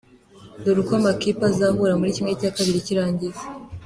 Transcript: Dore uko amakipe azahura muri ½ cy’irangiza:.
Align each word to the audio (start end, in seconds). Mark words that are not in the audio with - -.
Dore 0.63 0.79
uko 0.81 0.93
amakipe 0.99 1.43
azahura 1.51 1.93
muri 1.99 2.11
½ 2.23 2.43
cy’irangiza:. 2.85 3.41